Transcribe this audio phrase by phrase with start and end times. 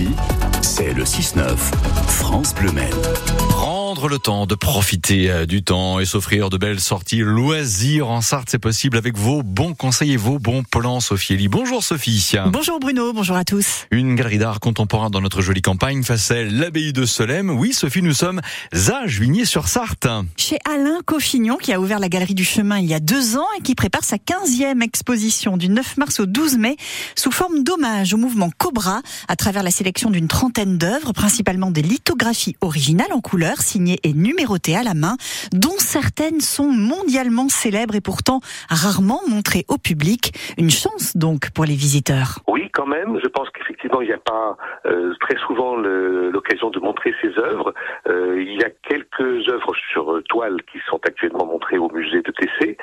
[0.00, 0.39] Ici, c'est
[1.00, 1.56] le 6-9,
[2.08, 2.90] France Bleu Maine.
[3.48, 8.20] Prendre le temps de profiter euh, du temps et s'offrir de belles sorties loisirs en
[8.20, 11.48] Sarthe, c'est possible avec vos bons conseils et vos bons plans, Sophie Elie.
[11.48, 12.34] Bonjour Sophie.
[12.46, 13.86] Bonjour Bruno, bonjour à tous.
[13.90, 17.50] Une galerie d'art contemporain dans notre jolie campagne face à l'abbaye de Solem.
[17.50, 18.40] Oui, Sophie, nous sommes
[18.72, 20.06] à Juigné-sur-Sarthe.
[20.36, 23.48] Chez Alain Coffignon, qui a ouvert la galerie du chemin il y a deux ans
[23.58, 26.76] et qui prépare sa 15e exposition du 9 mars au 12 mai
[27.16, 31.82] sous forme d'hommage au mouvement Cobra à travers la sélection d'une trentaine d'œuvres, principalement des
[31.82, 35.16] lithographies originales en couleur, signées et numérotées à la main,
[35.52, 40.32] dont certaines sont mondialement célèbres et pourtant rarement montrées au public.
[40.58, 42.40] Une chance donc pour les visiteurs.
[42.48, 43.18] Oui, quand même.
[43.22, 47.72] Je pense qu'effectivement, il n'y a pas euh, très souvent l'occasion de montrer ces œuvres.
[48.08, 52.32] Euh, il y a quelques œuvres sur toile qui sont actuellement montrées au musée de
[52.32, 52.76] Tessé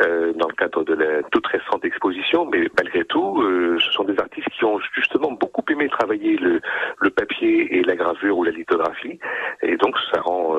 [0.00, 3.42] euh, dans le cadre de la toute récente exposition, mais malgré tout,
[3.78, 6.60] ce sont des artistes qui ont justement beaucoup aimé travailler le,
[6.98, 9.18] le papier et la gravure ou la lithographie,
[9.62, 10.56] et donc ça rend,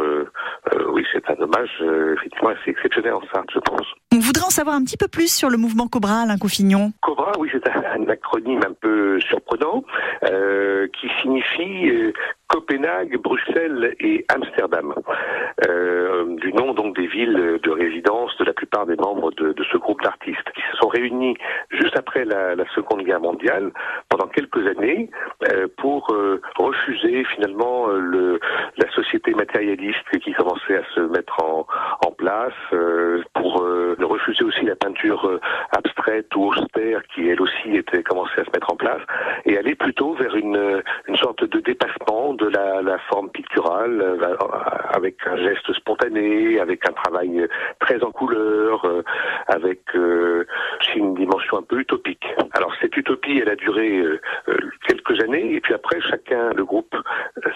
[0.91, 1.83] oui, c'est un hommage
[2.17, 3.87] effectivement assez exceptionnel en Sarthe, je pense.
[4.13, 6.37] On voudrait en savoir un petit peu plus sur le mouvement Cobra, Alain.
[7.01, 9.83] Cobra, oui, c'est un, un, acronyme un peu surprenant
[10.23, 12.13] euh, qui signifie euh,
[12.47, 14.93] Copenhague, Bruxelles et Amsterdam,
[15.67, 19.63] euh, du nom donc des villes de résidence de la plupart des membres de, de
[19.71, 21.35] ce groupe d'artistes qui se sont réunis
[21.79, 23.71] juste après la, Seconde Guerre mondiale
[24.09, 25.09] pendant quelques années
[25.51, 28.39] euh, pour euh, refuser finalement le,
[28.77, 31.65] la société matérialiste qui commençait à se mettre en,
[32.05, 32.53] en place,
[33.33, 35.39] pour refuser aussi la peinture
[35.71, 35.88] abstraite
[36.35, 39.01] ou austère qui elle aussi était commencée à se mettre en place
[39.45, 44.35] et aller plutôt vers une, une sorte de dépassement de la, forme picturale euh,
[44.91, 47.47] avec un geste spontané, avec un travail
[47.79, 49.03] très en couleur, euh,
[49.47, 50.45] avec euh,
[50.95, 52.25] une dimension un peu utopique.
[52.53, 54.03] Alors cette utopie, elle a duré
[54.87, 56.95] quelques années et puis après chacun, le groupe,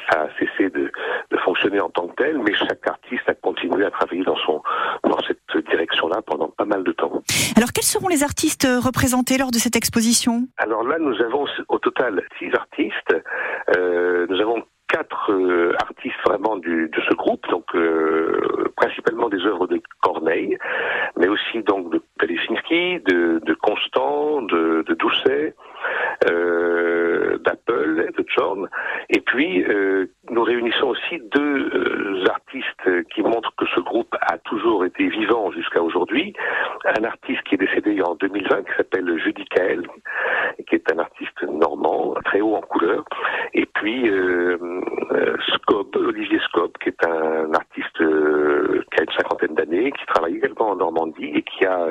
[0.09, 0.91] ça a cessé de
[1.43, 4.61] fonctionner en tant que tel, mais chaque artiste a continué à travailler dans son
[5.03, 7.11] dans cette direction-là pendant pas mal de temps.
[7.57, 10.47] Alors quels seront les artistes représentés lors de cette exposition?
[10.57, 13.13] Alors là, nous avons au total six artistes.
[13.75, 19.67] Euh, nous avons quatre euh, artistes vraiment de ce groupe, donc euh, principalement des œuvres
[19.67, 20.57] de Corneille,
[21.17, 25.55] mais aussi donc de Pelesinski, de, de Constant, de, Doucet,
[26.29, 28.69] euh, d'Apple, de John.
[29.09, 34.37] Et puis, euh, nous réunissons aussi deux euh, artistes qui montrent que ce groupe a
[34.37, 36.33] toujours été vivant jusqu'à aujourd'hui.
[36.85, 37.32] Un artiste
[37.65, 39.87] décédé en 2020, qui s'appelle Judy Kael,
[40.67, 43.03] qui est un artiste normand, très haut en couleur.
[43.53, 44.57] Et puis, euh,
[45.11, 45.37] euh
[45.95, 50.75] Olivier Scob, qui est un artiste qui a une cinquantaine d'années, qui travaille également en
[50.75, 51.87] Normandie et qui a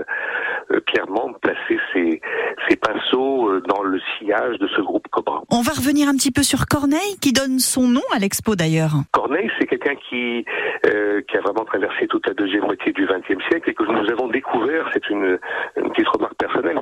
[0.86, 2.20] clairement placé ses,
[2.68, 5.42] ses pinceaux dans le sillage de ce groupe Cobra.
[5.50, 8.92] On va revenir un petit peu sur Corneille, qui donne son nom à l'expo d'ailleurs.
[9.12, 10.44] Corneille, c'est quelqu'un qui
[10.86, 14.10] euh, qui a vraiment traversé toute la deuxième moitié du XXe siècle et que nous
[14.10, 14.88] avons découvert.
[14.92, 15.38] C'est une,
[15.76, 16.81] une, petite remarque personnelle.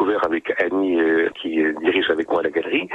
[0.00, 2.88] Découvert avec Annie, euh, qui dirige avec moi la galerie,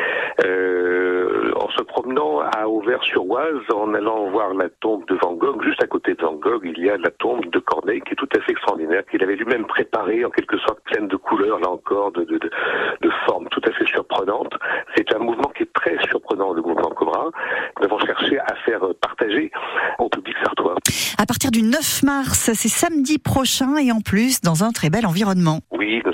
[0.43, 5.61] euh, en se promenant à Auvers-sur-Oise, en allant voir la tombe de Van Gogh.
[5.63, 8.15] Juste à côté de Van Gogh, il y a la tombe de Corneille, qui est
[8.15, 11.69] tout à fait extraordinaire, qu'il avait lui-même préparée en quelque sorte pleine de couleurs, là
[11.69, 12.49] encore, de, de, de,
[13.01, 14.55] de formes tout à fait surprenantes.
[14.97, 17.29] C'est un mouvement qui est très surprenant, le mouvement Cobra.
[17.79, 19.51] Nous avons cherché à faire partager
[19.99, 20.73] au public sartois.
[21.19, 25.05] À partir du 9 mars, c'est samedi prochain et en plus dans un très bel
[25.05, 25.59] environnement.
[25.71, 26.13] Oui, nous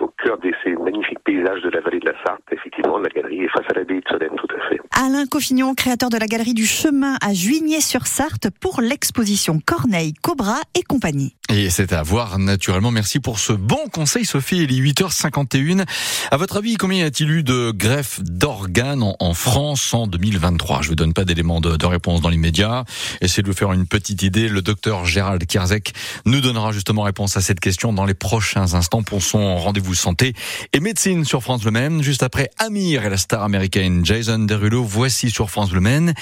[0.00, 2.42] au cœur de ces magnifiques paysages de la vallée de la Sarthe.
[2.52, 4.80] Effectivement, la galerie est face à l'abbaye de Solène, tout à fait.
[4.92, 10.82] Alain Coffignon, créateur de la galerie du chemin à Juigné-sur-Sarthe pour l'exposition Corneille, Cobra et
[10.82, 11.36] compagnie.
[11.52, 12.92] Et c'est à voir naturellement.
[12.92, 14.62] Merci pour ce bon conseil, Sophie.
[14.62, 15.84] Il est 8h51.
[16.30, 20.82] À votre avis, combien y a-t-il eu de greffes d'organes en, en, France en 2023
[20.82, 22.84] Je ne vous donne pas d'éléments de, de, réponse dans l'immédiat.
[23.20, 24.48] Essayez de vous faire une petite idée.
[24.48, 25.92] Le docteur Gérald Kierzek
[26.24, 30.34] nous donnera justement réponse à cette question dans les prochains instants pour son rendez-vous santé
[30.72, 32.02] et médecine sur France Le Même.
[32.02, 36.12] Juste après Amir et la star américaine Jason Derulo, voici sur France Le Même.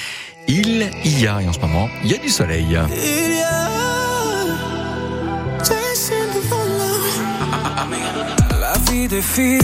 [0.49, 2.67] Il y a, et en ce moment, il y a du soleil.
[2.67, 2.87] Il y a...
[8.61, 9.63] La vie défile,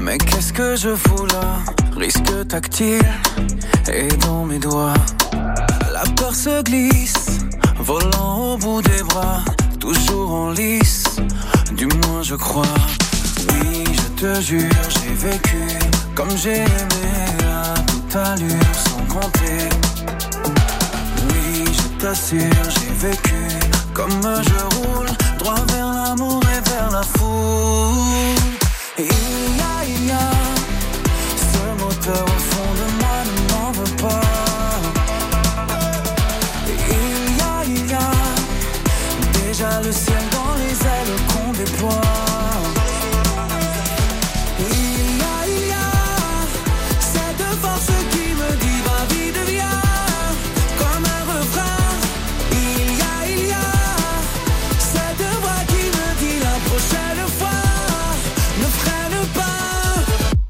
[0.00, 1.60] mais qu'est-ce que je fous là?
[1.96, 2.98] Risque tactile
[3.92, 4.94] et dans mes doigts.
[5.92, 7.38] La peur se glisse,
[7.78, 9.44] volant au bout des bras,
[9.78, 11.04] toujours en lice,
[11.72, 12.74] du moins je crois.
[13.50, 15.62] Oui, je te jure, j'ai vécu
[16.14, 17.10] comme j'ai aimé
[17.44, 19.68] à toute allure sans compter.
[21.28, 23.34] Oui, je t'assure, j'ai vécu
[23.94, 25.06] comme je roule
[25.38, 26.40] droit vers l'amour
[39.90, 42.10] C'est un dans les ailes qu'on déploie.
[44.60, 45.74] Il y a, il y a.
[47.00, 49.80] C'est de voir ce qui me dit ma vie devient.
[50.78, 51.86] Comme un refrain.
[52.52, 53.54] Il y a, il y a.
[54.78, 57.62] C'est de voir qui me dit la prochaine fois.
[58.60, 59.64] Ne prenez pas.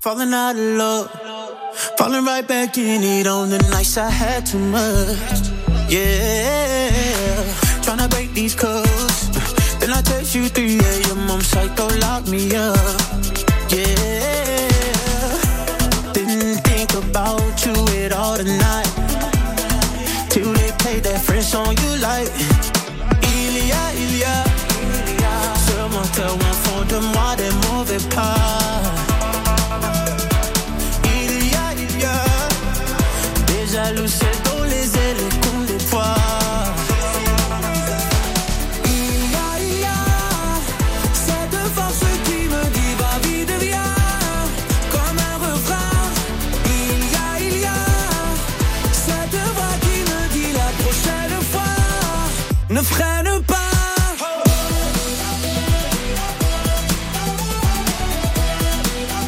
[0.01, 1.01] Fallen out de l'eau.
[1.97, 3.27] Fallen right back in it.
[3.29, 5.17] On est nice, ça a été marqué.
[5.91, 6.88] Yeah.
[10.47, 13.18] three, your mom psycho, lock me up.
[52.71, 53.55] ne freine pas.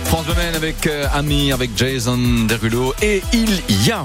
[0.04, 4.04] France Domaine avec euh, Ami, avec Jason Derulo et il y a.